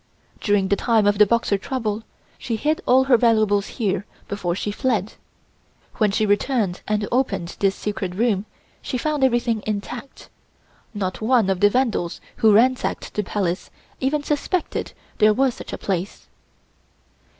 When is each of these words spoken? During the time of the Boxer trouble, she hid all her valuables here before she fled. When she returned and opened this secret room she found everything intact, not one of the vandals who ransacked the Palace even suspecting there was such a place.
During 0.39 0.69
the 0.69 0.75
time 0.75 1.05
of 1.05 1.19
the 1.19 1.27
Boxer 1.27 1.59
trouble, 1.59 2.01
she 2.39 2.55
hid 2.55 2.81
all 2.87 3.03
her 3.03 3.17
valuables 3.17 3.67
here 3.77 4.07
before 4.27 4.55
she 4.55 4.71
fled. 4.71 5.13
When 5.97 6.09
she 6.09 6.25
returned 6.25 6.81
and 6.87 7.07
opened 7.11 7.55
this 7.59 7.75
secret 7.75 8.15
room 8.15 8.45
she 8.81 8.97
found 8.97 9.23
everything 9.23 9.61
intact, 9.67 10.29
not 10.95 11.21
one 11.21 11.51
of 11.51 11.59
the 11.59 11.69
vandals 11.69 12.19
who 12.37 12.51
ransacked 12.51 13.13
the 13.13 13.21
Palace 13.23 13.69
even 13.99 14.23
suspecting 14.23 14.87
there 15.19 15.35
was 15.35 15.53
such 15.53 15.71
a 15.71 15.77
place. 15.77 16.25